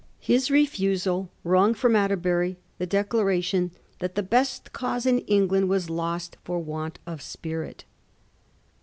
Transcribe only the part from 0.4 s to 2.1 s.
refusal wrung from